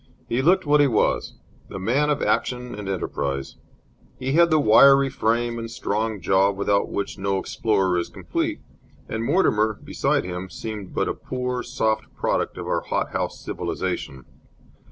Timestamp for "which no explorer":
6.89-7.99